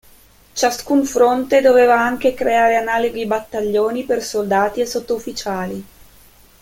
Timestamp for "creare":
2.33-2.75